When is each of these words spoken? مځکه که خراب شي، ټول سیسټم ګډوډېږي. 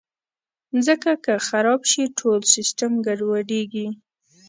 مځکه 0.73 1.11
که 1.23 1.33
خراب 1.47 1.81
شي، 1.91 2.03
ټول 2.19 2.39
سیسټم 2.53 2.91
ګډوډېږي. 3.05 3.87